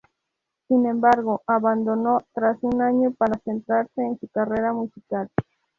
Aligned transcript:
Sin 0.67 0.87
embargo, 0.87 1.43
abandonó 1.45 2.25
tras 2.33 2.57
un 2.63 2.81
año 2.81 3.11
para 3.13 3.37
centrarse 3.37 4.01
en 4.03 4.17
su 4.19 4.27
carrera 4.29 4.73
musical. 4.73 5.29